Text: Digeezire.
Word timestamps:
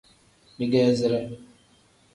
Digeezire. 0.57 1.19